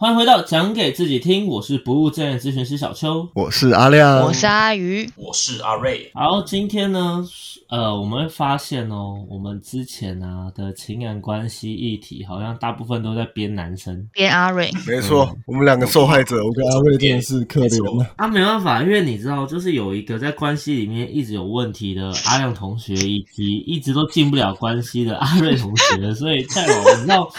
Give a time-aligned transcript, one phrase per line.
[0.00, 3.28] 欢迎回到讲给自己听，我是不务正业咨询师小邱。
[3.34, 6.10] 我是阿亮，我是阿鱼，我是阿瑞。
[6.14, 7.22] 好，今天呢，
[7.68, 14.08] 呃，我们会发现哦，我们之前啊的情感关系议题，好像大部分都在编男生。
[14.14, 18.10] 编阿瑞，没错，我们两个受害者，我跟阿瑞真的是可怜了。
[18.16, 27.30] 啊，没办法，因为你知道，就是有一个在关系里面一直有问题的阿亮同学，以及一直都进不了关系的阿瑞同学，所以在我你知道。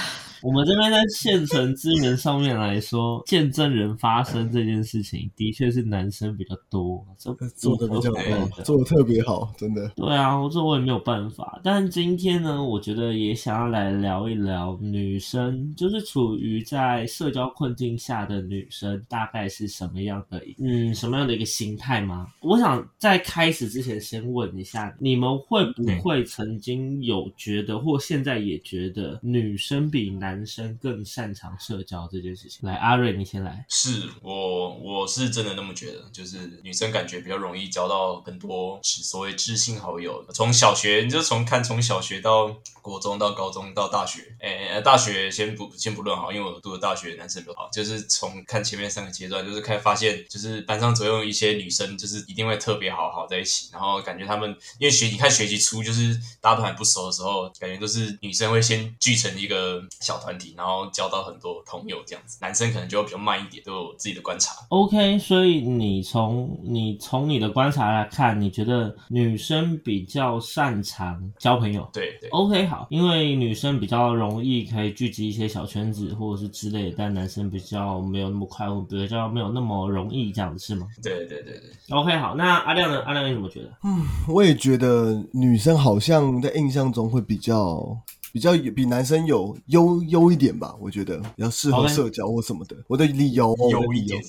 [0.44, 9.88] 我们这边在现存资源上面来说，见证人发生这件事情，的确是男生比较多，这做的比较好，做的特别好，真的。
[9.96, 11.60] 对啊，这我也没有办法。
[11.64, 22.28] 但今天呢，我觉得也想要来聊一聊女生，就是处于在社交困境下的女生，大概是什么样的，嗯，什么样的一个心态吗？
[22.42, 33.66] 我想在开始之前先问一下，你们会不会曾经有觉得，或现在也觉得，女生比男男生更擅长社交这件事情，来阿瑞，你先来。
[33.68, 40.26] 是我，我是真的那么觉得，就是女生感觉比较容易交到很多所谓知心好友。
[40.34, 42.48] 从小学，你就从看从小学到
[42.82, 47.70] 国中到高中到大学，诶，大学先不先不论好，因为我读的大学男生比较好。
[47.74, 60.21] 就是从看前面三个阶段，就是开始发现，就是班上总有一些女生，就是一定会特别好好在一起，然后感觉他们因为学你看学习初，就是大家都还不熟的时候，感觉都是女生会先聚成一个小。
[60.22, 64.54] 团体，然后交到很多朋友，这样子，男生可能就会比较慢一点，都有自己的观察。
[64.70, 71.90] OK，所以你从你从你的观察来看，你觉得女生比较擅长交朋友？
[71.92, 72.30] 对对。
[72.30, 80.88] OK，好，因为女生比较容易可以聚集一些小圈子或者是之类，但男生比较没有那么快，或比较没有那么容易，这样子是吗？
[81.02, 81.64] 对对对对。
[81.90, 83.02] OK，好，那阿亮呢？
[83.02, 83.72] 阿亮你怎么觉得？
[83.84, 87.98] 嗯，我也觉得女生好像在印象中会比较。
[88.32, 92.76] 比较比男生有优优一点吧，我觉得比较适合社交或什么的。
[92.88, 94.22] 我的理由优一点。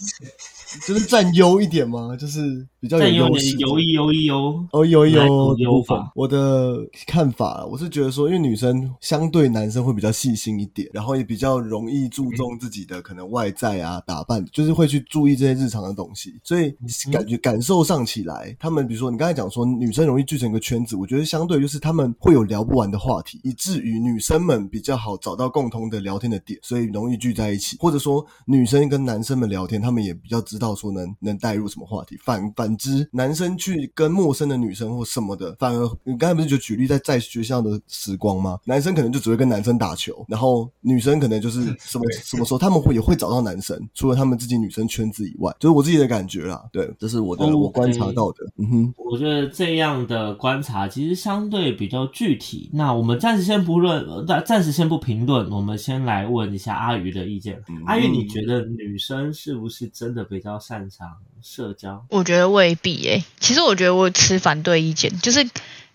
[0.87, 2.17] 就是占优一点吗？
[2.17, 6.11] 就是比较有优势，优一优一优哦，优一优优法。
[6.15, 16.75] 我的看法，我是觉得说，因为女生相对男生会比较细心一点，然后也比较容易注重自己的可能外在啊打扮，就是会去注意这些日常的东西，所以
[17.11, 30.62] 感觉感受上起来，他们比如说你刚才讲说女生容易聚成一个圈子，我觉得相对就是他们会有聊不完的话题，以至于女生们比较好找到共同的聊天的点，所以容易聚在一起，或者说女生跟男生们聊天，他们也比较知。
[30.63, 38.57] 到说能能带入什么话题，反反之，男生去跟陌生的女生或什么的，反而你刚才不是就举例在在学校的时光吗？
[38.65, 46.63] 男生可能就只会跟男生打球，然后女生可能就是什么什么时候他们会也会找到男生，除了他们自己女生圈子以外，就是我自己的感觉啦。
[46.73, 48.39] 对，这是我的我观察到的。
[48.59, 52.71] 嗯哼，我觉得这样的观察其实相对比较具体。
[52.73, 57.61] 那我们暂时先不论，暂暂时先不评论，我们先来问一下阿鱼的意见。
[57.87, 60.52] 阿鱼，你觉得女生是不是真的比较？
[60.59, 63.25] 擅长社交，我觉得未必诶。
[63.41, 65.49] 其实我觉得我持反对意见，就是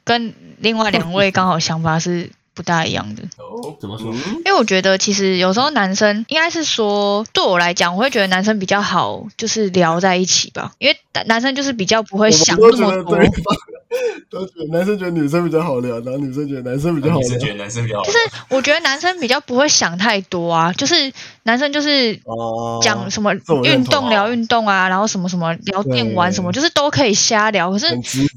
[0.03, 3.23] 跟另外两位刚好想法是不大一样的。
[3.37, 4.13] 哦，怎么说？
[4.13, 10.73] 因为我觉得其实有时候男生应该是说，对我来讲，我会觉得男生比较好，就是聊在一起吧。
[10.79, 13.17] 因为男生就是比较不会想那么多。
[14.29, 17.37] 都觉得男生觉得女生比较好聊，然后女生觉得男生比较好聊。
[17.37, 18.03] 觉得男生比较好。
[18.03, 18.17] 就是
[18.49, 21.11] 我觉得男生比较不会想太多啊，就是
[21.43, 22.19] 男生就是
[22.81, 23.33] 讲什么
[23.63, 27.71] 运动聊运动啊，然后什么什么聊电玩什么，就是都可以瞎聊。
[27.71, 27.87] 可是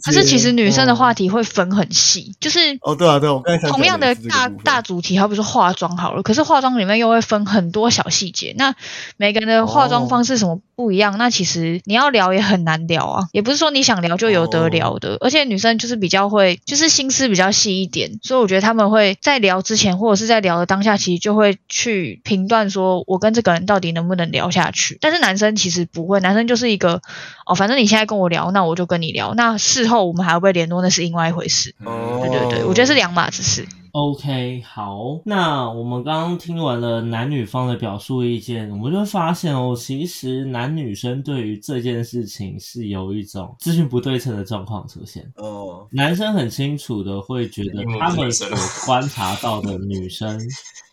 [0.05, 8.55] 可是其实女生的话题会分很细，就是哦对啊对，我刚才同样的大大主题，好比说化妆好了，可是化妆里面又会分很多小细节。
[8.57, 8.75] 那
[9.17, 15.40] 每个人的化妆方式什么不一样，那其实你要聊也很难聊啊，也不是说你想聊就有得聊的，而且。
[15.45, 24.99] 女生就是比较会，就是心思比较细一点，所以我觉得他们会在聊之前，或者是在聊的当下，其实就会去评断说，我跟这个人到底能不能聊下去。
[25.01, 27.01] 但是男生其实不会，男生就是一个，
[27.47, 31.75] 哦，反正你现在跟我聊，那我就跟你聊，那事后我们还会不会联络，那是另外一回事。
[31.85, 33.67] 对对对，我觉得是两码子事。
[33.93, 45.29] OK，好，那我们刚刚听完了男女方的表述意见，我们就发现哦，其实男女生对于这件事情是有一种资讯不对称的状况出现。
[45.37, 48.47] 哦，男生很清楚的会觉得他们所
[48.87, 50.41] 观察到的女生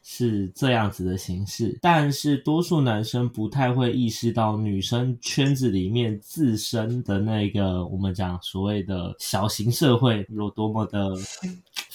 [0.04, 11.14] 是这样子的形式， 但是多数男生不太会意识到女生圈子里面自身的那个我们讲所谓的小型社会有多么的。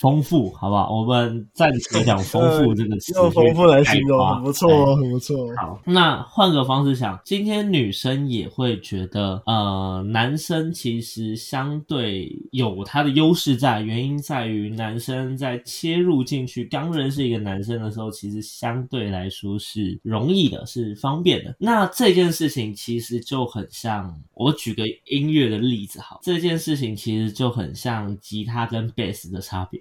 [0.02, 0.92] 丰富，好不好？
[0.92, 5.36] 我们暂且讲丰富这个词，用丰富来形容，很不错哦，很不错。
[5.56, 21.54] 好，那换个方式想，今天女生也会觉得，呃，男生其实相对有他的优势在，原因在于男生在切入进去刚认识一个男生的时候，其实相对来说是容易的，是方便的。
[21.60, 29.80] 那这件事情其实就很像，我举个音乐的例子，好，这件事情其实就很像吉他跟贝斯的差别。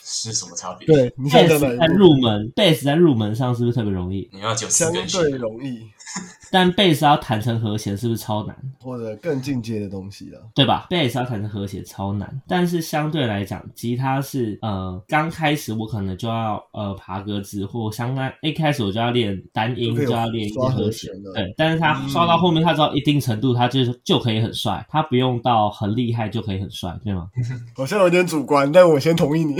[0.11, 1.93] 是什么差别？，对你想贝斯在讲哪一部？
[1.95, 4.29] 入门，贝斯在入门上是不是特别容易？
[4.33, 5.79] 你要九四相根弦，对容易，
[6.51, 8.55] 但贝斯要弹成和弦是不是超难？
[8.81, 10.41] 或者更进阶的东西了。
[10.53, 10.87] 对吧？
[10.89, 21.53] 贝斯要弹成和弦超难，但是相对来讲，吉他是呃刚开始我可能就要呃爬格子，或相当一开始我就要练单音，就可以就要练一些刷和和弦弦了，对。
[21.57, 27.29] 但是他嗯刷到后面，他到一定程度，他就就可以很帅，他不用到很厉害就可以很帅，对吗
[27.77, 29.55] 好像有点主观，但我先同意你。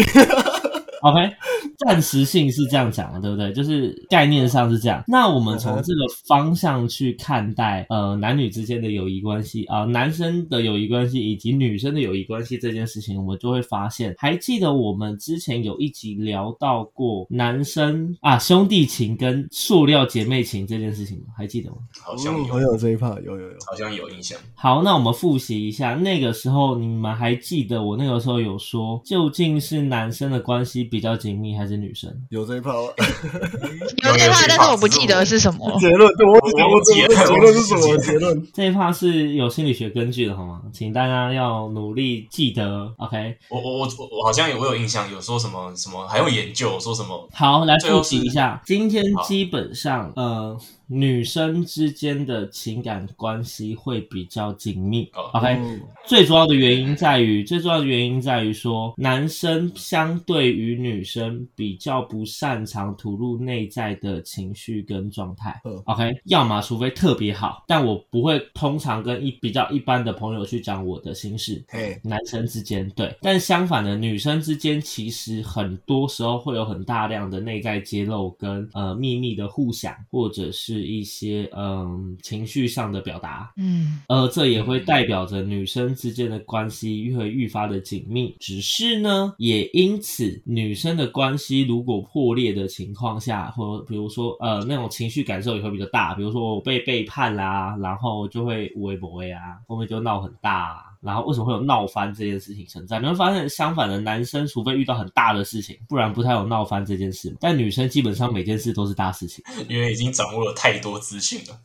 [1.02, 1.32] ？OK，
[1.78, 3.52] 暂时性是这样讲的，对不对？
[3.54, 5.04] 就是概念上是这样。
[5.08, 21.26] 那我们从这个方向去看待呃男女之间的友谊关系啊、男生的友谊关系以及女生的友谊关系这件事情，我们就会发现，还记得我们之前有一集聊到过男生啊兄弟情跟塑料姐妹情这件事情吗？
[21.38, 21.78] 还记得吗？
[21.80, 23.58] 嗯，好像有，好像有这一趴，有有有。
[23.66, 24.38] 好像有印象。
[24.56, 32.14] 好，那我们复习一下，那个时候你们还记得我那个时候有说，究竟是男生的关系比较紧密，还是女生？
[32.30, 32.90] 有这一趴吗，
[34.04, 35.80] 有这一趴，但是我不记得是什么。
[35.80, 37.88] 结论，对我只我我只我结论是什么？
[37.88, 40.62] 我结论这一趴是有心理学根据的，好吗？
[40.74, 43.38] 请大家要努力记得，OK？
[43.50, 50.58] 我我我我我好像有我有印象，有说什么什么，还有研究说什么，好，来复习一下，今天基本上，呃，
[50.94, 55.48] 女生之间的情感关系会比较紧密哦，OK？
[55.48, 65.62] 嗯最主要的原因在于，最重要的原因在于说，男生相对于女生比较不擅长吐露内在的情绪跟状态。
[65.64, 71.64] 嗯 OK，要么除非特别好，但我不会通常跟一比较一般的朋友去讲我的心事。
[71.70, 83.52] 嘿，男生之间对，但相反的，女生之间其实很多时候会有很大量的内在揭露跟呃秘密的互享，或者是一些嗯、情绪上的表达。
[83.58, 88.36] 嗯，呃，这也会代表着女生之间的关系会愈发的紧密。
[88.40, 100.84] 只是呢，也因此，女生的关系如果破裂的情况下，或比如说呃那种情绪感受也会比较大，比如说我被背叛啦，然后就会无微不微啊，后面就闹很大、啊。
[101.02, 103.00] 然后为什么会有闹翻这件事情存在？
[103.00, 107.36] 你会发现，相反的，男生除非遇到很大的事情，不然不太有闹翻这件事。
[107.40, 109.44] 但女生基本上每件事都是大事情。
[109.68, 111.60] 因为已经掌握了太多资讯了。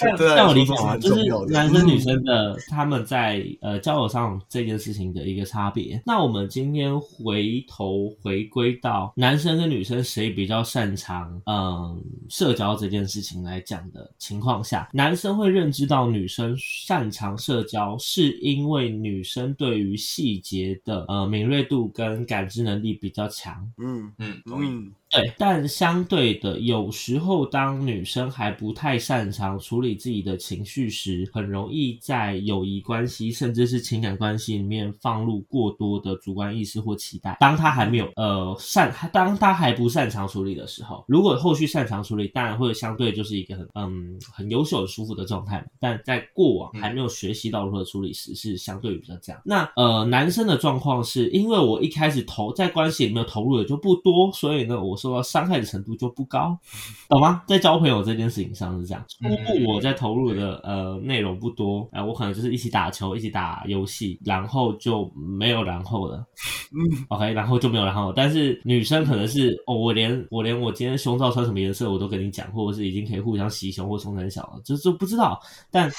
[0.00, 1.52] 但对他但我理解啊，这是很就是。
[1.52, 6.02] 男生女生的他们在呃交友上这件事情的一个差别。
[6.04, 23.70] 那我们今天回头回归到男生跟女生谁比较擅长嗯社交这件事情来讲的情况下，男生会认知到女生擅长社交，是因为女生对于细节的呃敏锐度跟感知能力比较强。
[23.78, 24.68] 嗯嗯，同意。
[24.68, 37.36] 嗯，对，但相对的，有时候当女生还不太擅长处理自己的情绪时，很容易在友谊关系甚至是情感关系里面放入过多的主观意识或期待。
[37.40, 45.64] 当她还没有呃擅，当她还不擅长处理的时候，如果后续擅长处理，当然会相对就是一个很嗯很优秀、很舒服的状态嘛。
[45.80, 49.42] 但在过往还没有学习到如何处理时，是相对于比较这样。
[49.44, 56.56] 那呃，男生的状况是因为我一开始投在关系里面投入的就不多，所以呢，我受到伤害的程度就不高，
[57.08, 57.42] 懂吗？
[57.48, 66.24] 在交朋友这件事情上是这样，如果我在投入的呃内容不多，呃，我可能就是一起打球，一起打游戏，然后就没有然后了。
[66.72, 68.12] 嗯， OK，然后就没有然后了。
[68.14, 75.40] 但是女生可能是哦，我连我连我今天胸罩穿什么颜色我都跟你讲，或者是已经可以互相洗胸或冲很小了，就就不知道。
[75.70, 75.90] 但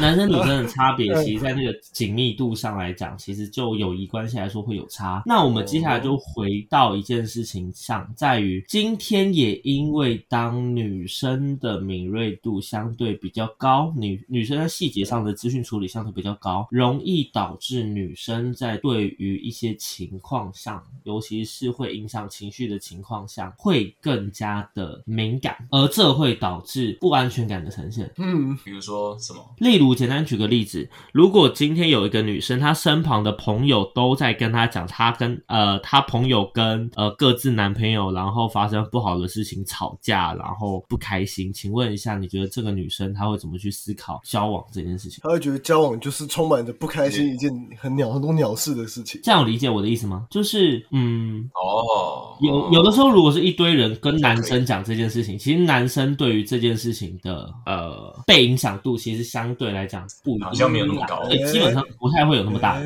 [0.00, 5.22] 男生女生的差别， 其实在那个紧密度上来讲，其实就友谊关系来说会有差。
[5.26, 28.08] 那我们接下来就回到一件事情上，在于今天也因为当女生的敏锐度相对比较高，女女生在细节上的资讯处理相对比较高，容易导致女生在对于一些情况上，尤其是会影响情绪的情况下，会更加的敏感，而这会导致不安全感的呈现。
[28.18, 29.44] 嗯，比如说什么？
[29.58, 45.18] 例如简单举个例子，如果今天有一个女生，她身旁的朋友都在跟她讲，她跟呃她朋友跟呃各自男朋友，然后发生不好的事情吵架，然后不开心，请问一下，你觉得这个女生她会怎么去思考交往这件事情？
[45.24, 49.20] 她会觉得交往就是充满着不开心，一件很鸟很多鸟事的事情。
[49.24, 50.28] 这样理解我的意思吗？
[50.30, 51.50] 就是嗯。
[51.64, 62.80] 哦，有有的时候，如果是一堆人跟男生讲这件事情，其实男生对于这件事情的呃被影响度，其实相对来讲不好像没有那么高对，基本上不太会有那么大。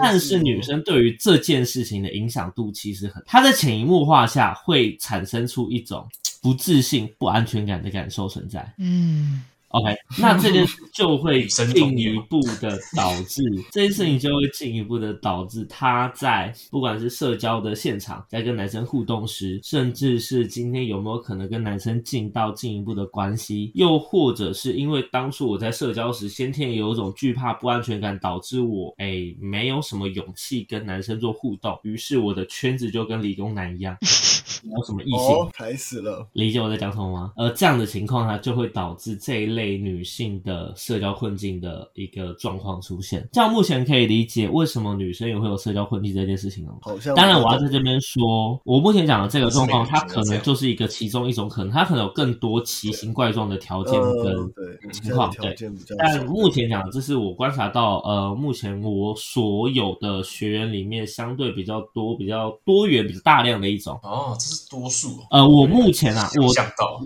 [0.00, 6.08] 但是女生对于这件事情的影响度其实很，她在潜移默化下会产生出一种
[6.42, 8.74] 不自信、不安全感的感受存在。
[8.78, 33.96] 嗯，OK， 那这件事就会进一步的导致 这件事情就会进一步的导致他在不管是社交的现场，在跟男生互动时，甚至是今天有没有可能跟男生进到进一步的关系，又或者是因为当初我在社交时先天有一种惧怕、不安全感，导致我哎没有什么勇气跟男生做互动，于是我的圈子就跟理工男一样，
[34.62, 35.20] 没有什么异性。
[35.20, 36.26] 哦，开始了。
[36.32, 37.32] 理解我在讲什么吗？
[37.36, 43.28] 而这样的情况下，就会导致这一类女性的社交困境的一个状况出现。
[43.32, 46.78] 这样目前可以理解为什么女生也会有社交困境这件事情了吗？
[46.82, 63.98] 好像当然，我要在这边说，我目前讲的这个状况，它可能就是一个其中一种可能，它可能有更多奇形怪状的条件跟情况现在的条件比较但目前讲，这是我观察到，呃，目前我所有的学员里面相对比较多、比较多元、比较大量的一种。
[64.02, 65.26] 哦，这是多数哦。
[65.30, 67.00] 呃，我目前啊，我想到，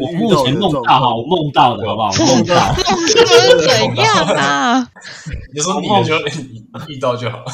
[0.00, 2.10] 我目前梦到哈，我梦到的好不好？
[2.10, 2.74] 我梦到，
[3.14, 4.88] 这是怎样啊？
[5.54, 6.18] 你说你的就
[6.52, 7.44] 你遇到就好。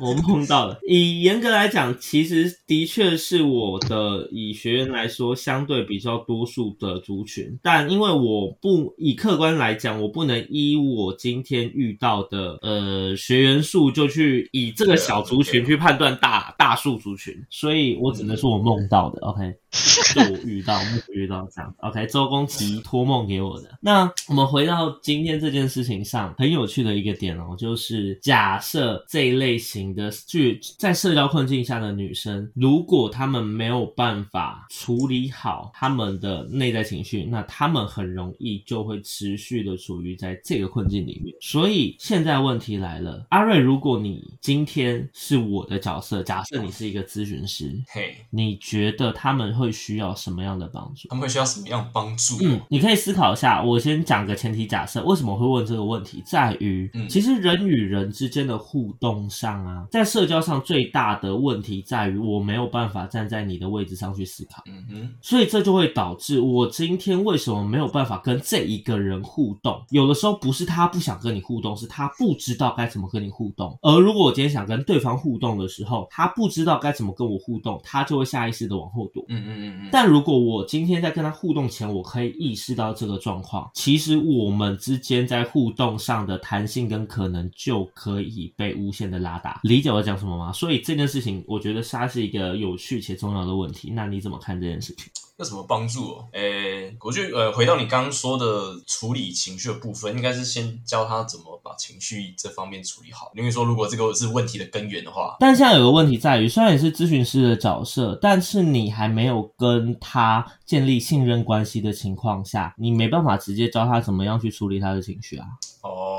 [0.00, 0.78] 我梦到了。
[0.86, 7.58] 以严格来讲，其实的确是我的以学员来说，相对比较多数的族群。
[7.62, 19.20] 但因为我不以客观来讲，我不能依我今天遇到的呃学员数，就去以这个小族群去判断大大数族群，所以我只能说我梦到的。
[19.26, 19.58] OK。
[20.14, 21.74] 就我遇到，目前遇到这样。
[21.78, 23.78] OK，周公提托梦给我的。
[23.80, 41.34] 那我们回到今天这件事情上，很有趣的一个点哦，就是假设这一类型的去在社交困境下的女生，如果她们没有办法处理好她们的内在情绪，那她们很容易就会持续的处于在这个困境里面。
[41.40, 51.08] 所以现在问题来了，阿瑞，如果你今天是我的角色，假设你是一个咨询师，嘿，你觉得他们会需要什么样的帮助？
[51.08, 52.36] 他们会需要什么样帮助？
[52.42, 53.62] 嗯，你可以思考一下。
[53.62, 64.62] 我先讲个前提假设，为什么会问这个问题，在于，嗯其实人与人之间的互动上啊，在社交上最大的问题在于，我没有办法站在你的位置上去思考。
[64.66, 69.82] 嗯哼，所以这就会导致我今天为什么没有办法跟这一个人互动？
[69.90, 73.76] 有的时候不是他不想跟你互动，是他不知道该怎么跟你互动。
[73.82, 79.24] 而如果我今天想跟对方互动的时候，他不知道该怎么跟我互动，他就会下意识的往后躲。
[79.28, 79.88] 嗯嗯嗯嗯。
[79.90, 89.60] 但如果我今天在跟他互动前，我可以意识到这个状况，其实我们之间在互动上的弹性跟可能就可以被无限的拉大。
[89.64, 90.52] 理解我在讲什么吗？
[90.52, 93.90] 所以这件事情，我觉得它是一个有趣且重要的问题。
[93.90, 95.06] 那你怎么看这件事情？
[95.38, 96.28] 有什么帮助哦？
[96.32, 98.44] 诶，我觉得呃，回到你刚刚说的
[98.88, 103.30] 处理情绪的部分，应该是先教他怎么把情绪这方面处理好。
[103.36, 115.46] 因为说，如果这个是问题的根源的话，但现在有个问题在于，虽然你是咨询师的角色，但是你还没有跟他建立信任关系的情况下，你没办法直接教他怎么样去处理他的情绪啊。
[115.82, 116.17] 哦，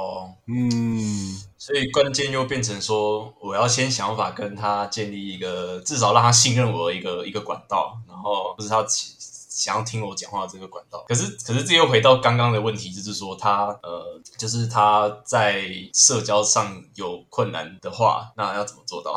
[0.52, 11.06] 嗯，所以关键又变成说，我要先想法跟他建立一个至少让他信任我的一个一个管道，然后不是他想要听我讲话这个管道。
[11.08, 19.14] 可是，可是这又回到刚刚的问题，就是说他呃，就是他在社交上有困难的话，那要怎么做到？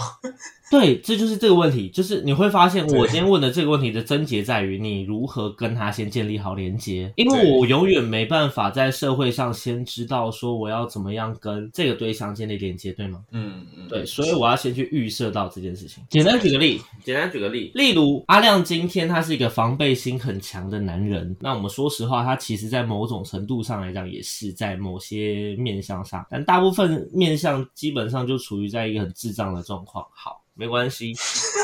[0.72, 13.22] 对，这就是这个问题，就是你会发现，我今天问的这个问题的症结在于你如何跟他先建立好连接，因为我永远没办法在社会上先知道说我要怎么样跟这个对象建立连接，对吗？
[13.32, 16.02] 嗯嗯，对，所以我要先去预设到这件事情。
[16.08, 30.02] 简单举个例，简单举个例，例如阿亮今天他是一个防备心很强的男人，那我们说实话，他其实在某种程度上来讲，也是在某些面向上，但大部分面向基本上就处于在一个很智障的状况。
[30.14, 30.41] 好。
[30.54, 31.12] 没关系。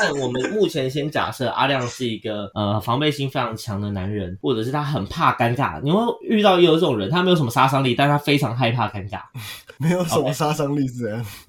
[0.01, 5.81] 但我们目前先假设阿亮是一个呃防备心非常强的男人，或者是他很怕尴尬。
[5.81, 9.21] 你会遇到也有这种人，他没有什么杀伤力，但他非常害怕尴尬。
[9.79, 11.05] 没有什么杀伤力是。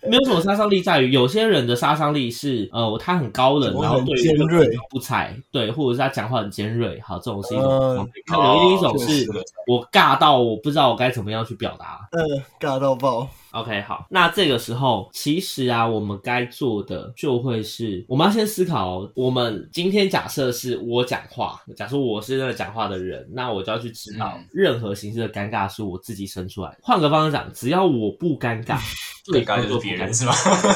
[0.09, 7.01] 没有什么杀伤力，在于有些人的杀伤力是呃他很高冷，然后对于尖锐不睬，对，或者是他讲话很尖锐。
[7.01, 8.13] 好，这种是一种嗯防备。
[8.29, 9.27] 那有一种是
[9.67, 12.09] 我尬到我不知道我该怎么样去表达。
[12.13, 12.23] 嗯，
[12.61, 13.29] 尬到爆。
[13.53, 26.79] OK，好，那这个时候其实啊，我们该做的就会是，我们要先思考哦，我们今天假设是我讲话，假设我是那个讲话的人，那我就要去知道嗯，任何形式的尴尬是我自己生出来的。
[26.83, 28.79] 换个方式讲，只要我不尴尬，
[29.27, 30.33] 对方尴尬就是就不尴尬，别人是吗？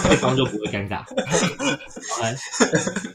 [0.09, 1.05] 对方就不会尴尬。
[2.19, 2.35] OK，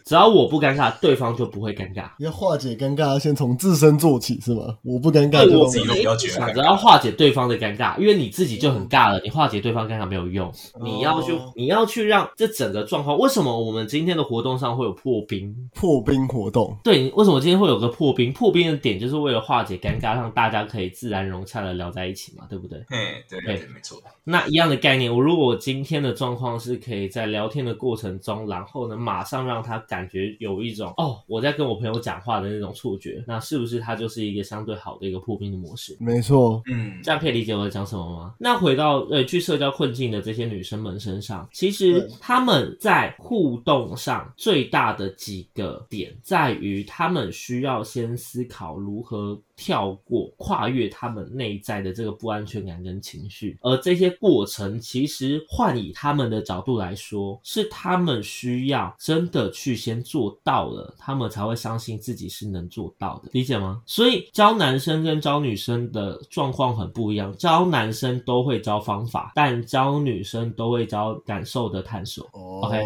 [0.06, 2.10] 只要我不尴尬，对方就不会尴尬。
[2.20, 4.78] 要化解尴尬，要先从自身做起是吗？
[4.84, 10.50] 我不尴尬对我自己都不要觉得想尴着要化解对方的尴尬，因为你自己就很尬了，你化解对方尴尬没有用，
[10.82, 13.18] 你要去哦你要去让这整个状况。
[13.18, 15.54] 为什么我们今天的活动上会有破冰？
[15.74, 16.78] 破冰活动。
[16.84, 18.32] 对，为什么今天会有个破冰？
[18.32, 22.80] 破冰的点就是为了化解尴尬，让大家可以自然融洽的聊在一起嘛，对不对？
[22.88, 24.00] 嘿，对对对，没错。
[24.24, 35.98] 那一样的概念，我如果今天的状况是可以在聊天的过程中，然后呢，马上让他感觉有一种哦，我在跟我朋友讲话的那种错觉，那是不是他就是一个相对好的一个破冰的模式？
[36.00, 38.36] 没错，嗯，这样可以理解我在讲什么吗？
[38.38, 42.10] 那回到呃去社交困境的这些女生们身上，其实对。
[42.20, 63.82] 她们在互动上最大的几个点在于，她们需要先思考如何跳过、跨越他们内在的这个不安全感跟情绪，而这些过程其实换以他们的角度来说，是他们需要真的去先做到了，他们才会相信自己是能做到的，理解吗？
[63.86, 72.26] 所以教男生跟教女生的状况很不一样，教男生都会教方法，但教女生都会教感受的探索。
[72.32, 72.78] OK，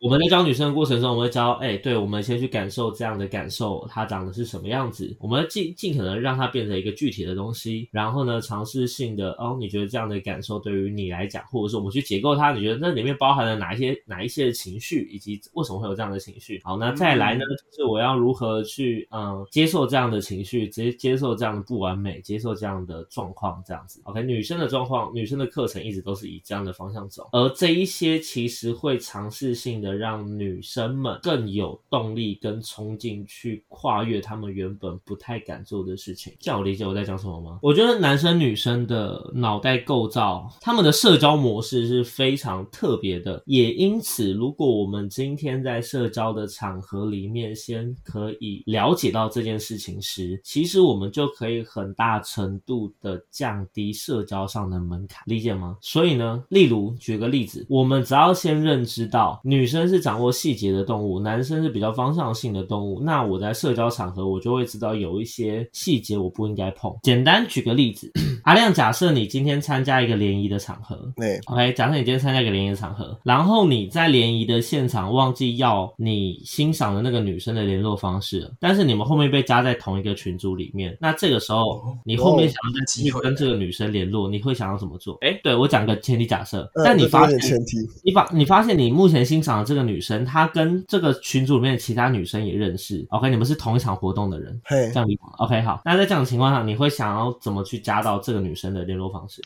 [0.00, 16.60] 我们在教女生的过程中，我们会教，哎、对，我们先去感受这样的感受，它长得是什么样子，我们尽尽可能让它变成一个具体的东西，然后呢，尝试性的，哦，你觉得这样的感受对于你来讲，或者是我们去解构它，你觉得那里面包含了哪一些哪一些的情绪，以及为什么会有这样的情绪？
[16.62, 17.40] 好，那再来呢，
[17.72, 24.00] 就是我要如何去，嗯，接受这样的情绪，直接接受这样的不完美，接受这样的状况，这样子。
[24.04, 36.32] OK，女生的状况，女生的课程一直都是以这样的方向走，而这一些其实会尝试性的让女生们更有动力跟冲劲去跨越他们原本不太敢做的事情。
[36.40, 37.58] 这样我理解我在讲什么吗？
[37.62, 55.76] 我觉得男生女生的脑袋构造，他们的社交模式是非常特别的，也因此，如果我们今天在社交的场合里面先可以了解到这件事情时，其实我们就可以很大程度的降低社交上的门槛，理解吗？
[55.80, 66.90] 所以呢，例如举个例子，我们只要先认知到女生是掌握细节的动物，男生是比较方向性的动物，那我在社交场合我就会知道有一些细节我不应该碰。
[67.02, 68.10] 简单举个例子，
[68.44, 85.18] 阿亮，假设你今天参加一个联谊的场合，对 OK，假设你今天参加一个联谊的场合，然后你在联谊的现场忘记要你欣赏的那个女生的联络方式了，但是你们后面被加在同一个群组里面，那这个时候哦你后面想要再继续跟这个女生联络，你会想要怎么做？
[85.20, 99.42] 哎，对我讲个前提假设，呃但你发现点前提，你发你发现你目前欣赏的这个女生，她跟这个群组里面的其他女生也认识，OK，你们是同一场活动的人，嘿这，样理解？OK，好，那在这样的情况下，你会想要怎么去加到这个女生的联络方式？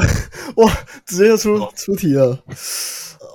[0.56, 0.72] 哇，
[1.04, 2.36] 直接就出出题了，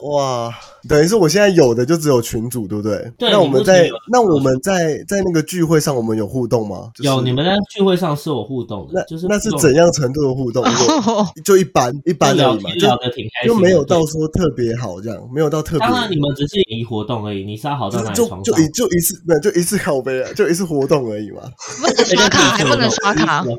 [0.03, 0.53] 哇，
[0.87, 3.11] 等于是我现在有的就只有群主，对不对？
[3.17, 6.91] 对那我们在那我们在在那个聚会上，我们有互动吗？
[6.93, 10.63] 就是有，你们在聚会上是有互动的，那就是那是怎样程度的互动？
[11.37, 14.01] 就 就一般一般而已嘛，就聊得挺开心，就没有到。
[14.11, 15.87] 说特别好这样，没有到特别。
[15.87, 18.53] 当然，你们只是联谊活动而已，你是要好到哪里就床上？
[18.53, 21.41] 就一就一次，就一次拷贝啊，就一次活动而已嘛，
[21.79, 23.45] 不能刷卡，还不能刷卡。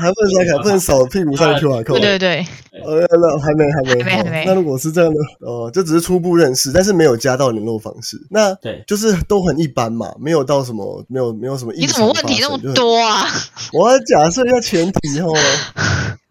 [0.00, 2.00] 还不能刷卡，不能扫屁股上 QR code。
[2.00, 2.46] 对对对，
[2.84, 13.26] 呃，那还没还没还那如果是这样的，哦，这只是初步认识，但是没有加到联络方式，那对就是都很一般嘛，没有到什么，没有没有什么异你怎么常问题那么多啊？
[13.72, 15.32] 我要假设一下前提哦。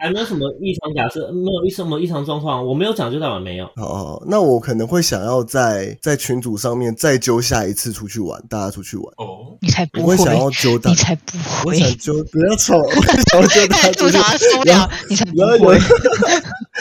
[0.01, 3.65] 还没有什么异常假设，没有什么异常状况，我没有讲就代表没有。
[3.75, 9.05] 好好，好那我可能会想要在在群组上面再揪下一次出去玩，大家出去玩。
[9.17, 15.77] 哦，你才不会我会，想要揪大你，才不会，我想揪，不要吵，我想要揪大家出去吐槽 受不然后了，你才不会。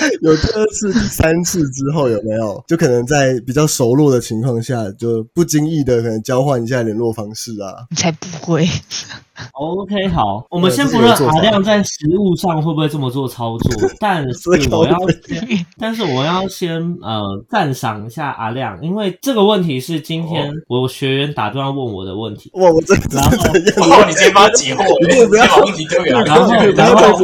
[0.23, 2.63] 有第二次、第三次之后有没有？
[2.67, 7.87] 就可能在比较熟络的情况下，就不经意的可能交换一下联络方式啊。
[7.91, 8.67] 你才不会，
[9.53, 22.51] OK，好，我们先不论阿亮在实物上会不会这么做操作， 但是我要先，但是我要先呃赞赏一下阿亮，因为这个问题是今天我学员打电话问我的问题。
[22.55, 23.21] 哇，我真的，
[23.77, 27.19] 然后你先把解惑，你先把问题丢给他，然后然后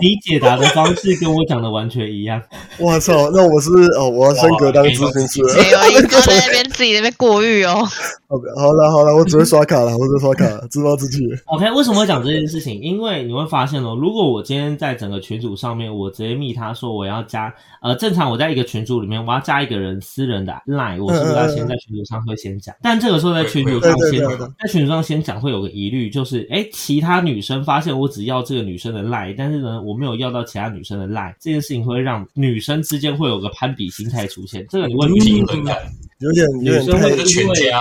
[0.00, 2.40] 你解答的方式跟我讲的完全一样。
[2.78, 5.42] 我操，那我是哦，我要升格当咨询师。
[5.42, 7.86] 了有，你不要在那边自己那边过誉哦。
[8.28, 11.18] OK，好了好了，我只会刷卡了，我只会刷卡，自暴自弃。
[11.46, 12.80] OK，为什么会讲这件事情？
[12.80, 22.72] 因为你会发现哦，如果我今天在整个群组上面，我直接密他说我要加，呃，正常我在一个群组里面，我要加一个人私人的 line，我是不是要先在群组上会先讲？
[22.80, 34.66] 但这个时候在群组上先在群组上先讲，会有个疑虑，就是哎，其他女生发现我只要这个女生的 line，但是呢，我没有要到其他女生的 line，这件事情会让女生之间会有个攀比心态出现。
[34.68, 35.78] 这个你问平衡感。
[36.20, 37.72] 有点女生会因为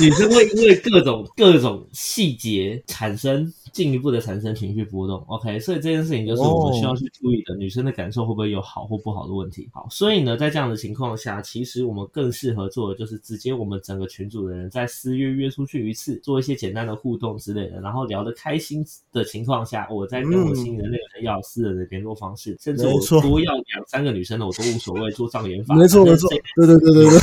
[0.00, 3.52] 女生会因为各种各种细节产生。
[3.72, 9.68] 进一步的产生情绪波动，OK，所以这件事情就是我们需要去注意的，女生的感受会不会有好或不好的问题？
[9.72, 25.74] 好，所以呢，在这样的情况下，其实我们更适合做的就是直接我们整个群组的人在私约约出去一次，做一些简单的互动之类的，然后聊得开心的情况下，我再跟我心仪的那个人要私人的联络方式，甚至我多要两三个女生的我都无所谓，做障眼法。
[25.74, 27.18] 没错没错，对对对对对。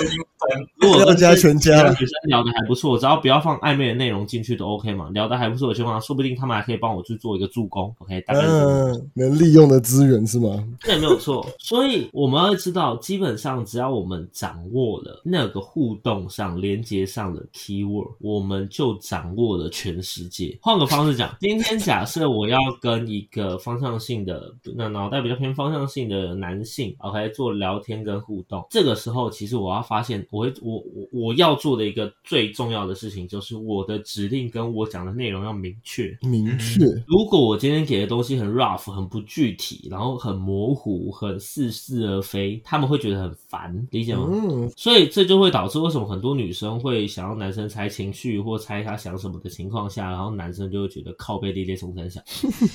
[0.80, 5.69] 如果跟加全家女生聊得还不错，只要不要放暧昧的内容进去都 OK 嘛，聊得还不错。
[5.74, 8.20] 情况下，说不定他们还可以帮我去做一个助攻，OK？
[8.22, 10.66] 大概嗯，能利用的资源是吗？
[10.82, 11.46] 对，没有错。
[11.58, 20.58] 所以我们要知道，基本上只要我们掌握了那个互动上、连接上的 keyword，我们就掌握了全世界。
[20.60, 36.16] 换个方式讲，今天假设我要跟一个方向性的、那脑袋比较偏方向性的男性，OK，做聊天跟互动，这个时候其实我要发现，我会我我我要做的一个最重要的事情，就是我的指令跟我讲的内容要明确。
[36.22, 36.84] 明确。
[37.06, 44.28] 如果我今天给的东西很 rough、很不具体，然后很模糊、很似是而非，他们会觉得很烦，理解吗？
[44.30, 44.72] 嗯。
[44.76, 52.22] 所以这就会导致为什么很多女生会想要男生猜情绪或猜他想什么的情况下，然后男生就会觉得靠背地列冲三响。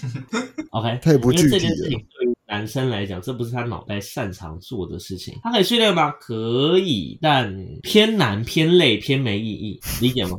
[0.72, 2.00] OK，太不具体了。
[2.48, 5.38] 男生来讲，这不是他脑袋擅长做的事情。
[5.44, 6.12] 他可以训练吗？
[6.20, 10.38] 可以，但偏难、偏累、偏没意义， 理解吗？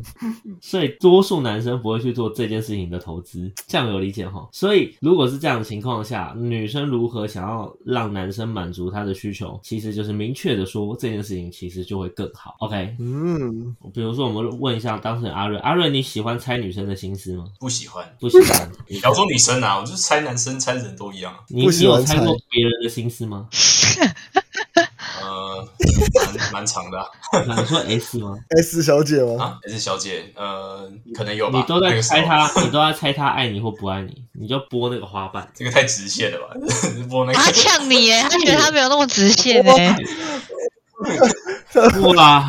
[0.61, 4.49] 所以多数男生不会去做这件事情的投资，这样有理解哈？
[4.53, 12.55] 所以如果是这样的情况下，女生如何想要让男生满足她的需求，其实就是明确的说这件事情，其实就会更好。
[12.61, 17.47] OK，嗯，比如说我们问一下当事人阿瑞，阿瑞你喜欢猜女生的心思吗？
[17.59, 18.71] 不喜欢，不喜欢。
[18.89, 21.35] 你要说女生啊，我就猜男生，猜人都一样。
[21.49, 21.96] 你你有？
[22.03, 23.49] 猜过别人的心思吗？
[25.23, 25.69] 呃，
[26.15, 26.99] 蛮蛮长的。
[27.47, 29.43] 你说 S 吗？S 小姐吗？
[29.43, 31.59] 啊，S 小姐，呃，可能有吧。
[31.59, 35.49] 你都在猜他，你都在猜他爱你或不爱你，你就拨那个花瓣。
[35.55, 36.55] 这个太直线了吧？
[37.09, 37.39] 拨那个。
[37.39, 39.97] 他呛你耶，他觉得他没有那么直线耶。
[42.15, 42.45] 哇！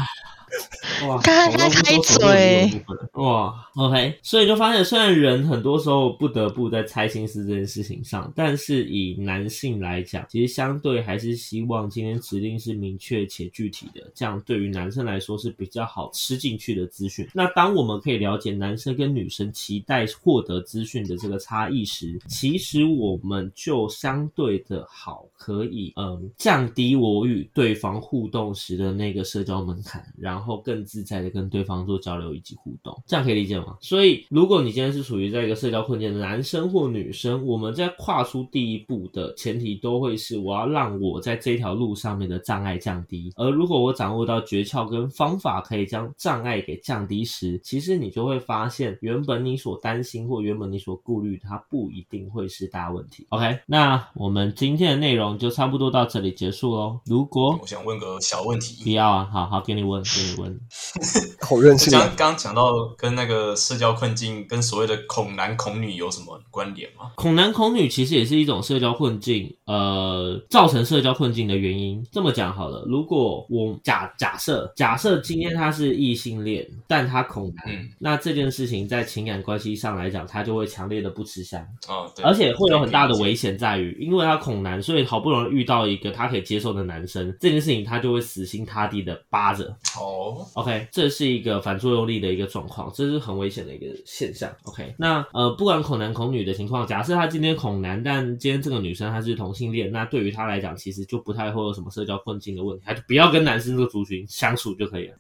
[1.08, 2.84] 哇，他他开嘴。
[3.14, 17.28] 哇，OK，所以就发现，虽然人很多时候不得不在猜心思这件事情上，但是以男性来讲，其实相对还是希望今天指令是明确且具体的，这样对于男生来说是比较好吃进去的资讯。
[17.34, 30.78] 那当我们可以了解男生跟女生期待获得资讯的这个差异时，其实我们就相对的好，可以嗯降低我与对方互动时的那个社交门槛，然后更。
[30.88, 33.76] 自在的跟对方做交流以及互动，这样可以理解吗？
[33.82, 43.34] 所以，如果你今天是处于在一个社交困境的男生或女生，我们在跨出第一步的前提都会是我要让我在这条路上面的障碍降低。
[43.36, 53.26] 而如果我掌握到诀窍跟方法，可以将障碍给降低时，其实你就会发现，原本你所担心或原本你所顾虑，它不一定会是大问题。
[53.30, 57.00] OK，那我们今天的内容就差不多到这里结束喽。
[57.06, 60.60] 如果我想问个小问题，不要啊，好好给你问，给你问。
[61.42, 61.92] 好任性。
[61.92, 62.64] 刚刚讲到
[62.98, 67.12] 跟那个社交困境跟所谓的恐男恐女有什么关联吗？
[67.16, 72.06] 恐男恐女其实也是一种社交困境，呃，造成社交困境的原因。
[72.12, 89.66] 这么讲好了，如果我假假设假设今天他是异性恋，但他恐男，那这件事情在情感关系上来讲，他就会强烈的不吃香哦，对，而且会有很大的危险在于，因为他恐男，所以好不容易遇到一个他可以接受的男生，这件事情他就会死心塌地的扒着。
[90.00, 90.17] 哦。
[90.54, 90.68] OK。
[90.68, 94.52] OK，这是一个反作用力的一个状况，这是很危险的一个现象。
[94.64, 105.16] OK，那呃，不管恐男恐女的情况，假设他今天恐男，但今天这个女生她是同性恋，那对于他来讲，其实就不太会有什么社交困境的问题，他就不要跟男生这个族群相处就可以了。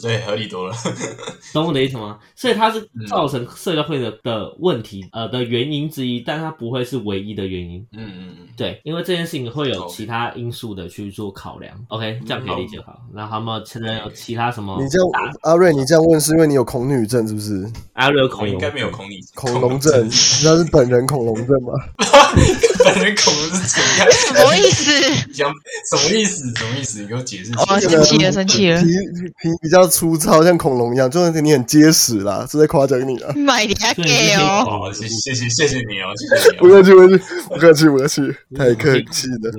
[0.00, 0.74] 对，合理多了。
[1.52, 2.18] 懂我的意思吗？
[2.36, 7.84] 所以它是造成社交会的的问题呃的原因之一，但它不会是唯一的原因。
[7.92, 11.74] 嗯嗯嗯，对，因为这件事情会有其他因素的去做考量。
[11.88, 12.97] OK，这样可以理解好。
[13.14, 14.76] 那他们承认有其他什么？
[14.82, 15.08] 你这样，
[15.42, 17.66] 阿瑞，你这样问是因为你有恐女症是不是？
[17.94, 21.72] 阿瑞有恐应该没有恐女恐龙症，你知道是本人恐龙症吗？
[22.84, 24.06] 本人恐龙是怎样？
[24.10, 24.92] 什么意思？
[25.32, 25.52] 讲
[25.90, 26.44] 什么意思？
[26.54, 27.00] 什么意思？
[27.00, 27.88] 你给我解释清哦，楚。
[27.88, 33.32] 生气了，生气了皮，皮比较粗糙，像恐龙一样，就是你很结实啦，是在夸奖你啊。
[33.34, 34.64] 买你还对给哦。
[34.64, 36.70] 好，谢谢谢谢谢你哦，谢谢你不哦。
[36.70, 36.92] 客气，
[37.48, 39.50] 不客气，不客气，不客气，太客气了。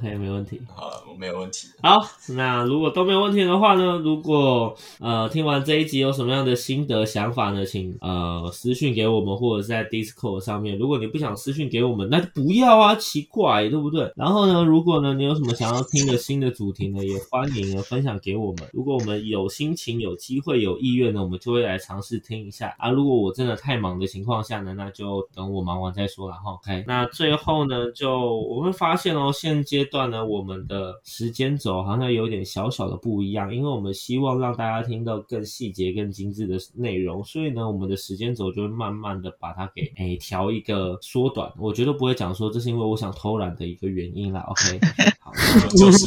[0.00, 0.60] 对，OK，没问题。
[0.74, 1.68] 好了，我没有问题。
[1.82, 1.98] 好，
[2.34, 3.98] 那如果都没有问题的话呢？
[3.98, 7.64] 如果呃听完这一集有什么样的心得想法呢？
[7.64, 10.78] 请呃私讯给我们，或者是在 Discord 上面。
[10.78, 14.10] 如果你不想私讯给我们，那就不要啊，奇怪，对不对？
[14.16, 18.68] 然后呢，如果呢你有什么想要听的新的主题呢，也欢迎呢分享给我们。
[18.72, 22.90] 如果我们有心情、有机会、有意愿呢，我们就会来尝试听一下啊。
[22.90, 26.52] 如果我真的太忙的情况下呢，那就等我忙完再说了哈。
[26.52, 41.50] OK，那最后呢，就我会发现哦，现阶段呢，我们的时间轴好像有点小小的不一样，因为我们希望让大家听到更细节、更精致的内容，所以呢，我们的时间轴就会慢慢的把它给诶调一个缩短。
[41.58, 44.40] 我绝对不会讲说这是因为我想偷懒的一个原因啦。
[44.48, 44.80] OK，
[45.20, 45.32] 好，
[45.76, 46.06] 就是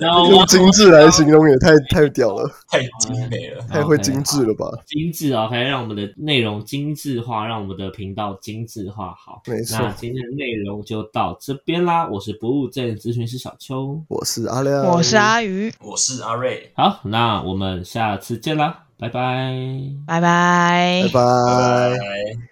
[0.00, 3.62] 然后用精致来形容也太太屌了，太精美了。
[3.68, 4.66] 太会精致了吧？
[4.86, 9.14] 精致，OK，让我们的内容精致化，让我们的频道精致化。
[9.14, 12.08] 好，没错那今天的内容就到这边啦。
[12.08, 14.02] 我是不务正业咨询师小邱。
[14.08, 19.52] 我是阿亮，我是阿鱼，我是阿瑞，好，那我们下次见啦，拜拜。
[20.06, 22.38] 拜拜拜拜拜拜。